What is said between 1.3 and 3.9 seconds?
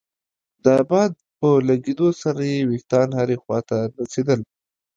په لګېدو سره يې ويښتان هرې خوا ته